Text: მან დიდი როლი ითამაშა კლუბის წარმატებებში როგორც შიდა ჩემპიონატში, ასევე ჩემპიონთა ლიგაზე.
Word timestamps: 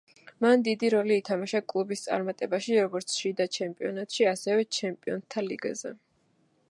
მან 0.43 0.61
დიდი 0.67 0.87
როლი 0.93 1.17
ითამაშა 1.21 1.61
კლუბის 1.73 2.01
წარმატებებში 2.07 2.79
როგორც 2.79 3.17
შიდა 3.19 3.47
ჩემპიონატში, 3.59 4.27
ასევე 4.33 4.67
ჩემპიონთა 4.79 5.45
ლიგაზე. 5.53 5.95